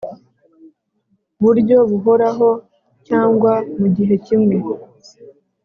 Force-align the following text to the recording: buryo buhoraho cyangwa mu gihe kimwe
buryo 1.43 1.77
buhoraho 1.89 2.49
cyangwa 3.07 3.53
mu 3.79 3.87
gihe 3.95 4.15
kimwe 4.25 4.57